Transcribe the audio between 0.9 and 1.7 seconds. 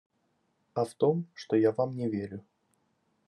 том, что